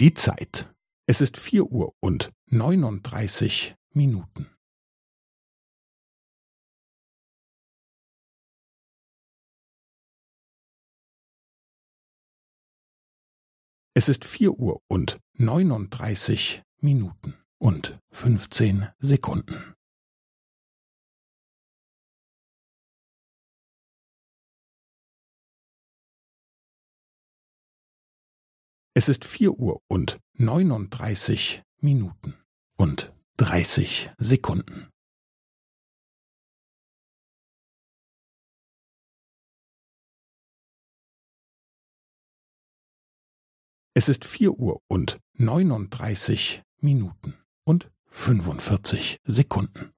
[0.00, 0.72] Die Zeit.
[1.08, 4.46] Es ist vier Uhr und neununddreißig Minuten.
[13.92, 19.74] Es ist vier Uhr und neununddreißig Minuten und fünfzehn Sekunden.
[29.00, 32.34] Es ist vier Uhr und neununddreißig Minuten
[32.76, 34.90] und dreißig Sekunden.
[43.94, 49.92] Es ist vier Uhr und neununddreißig Minuten und fünfundvierzig Sekunden.